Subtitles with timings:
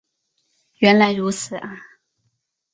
[0.79, 1.77] 原来如此啊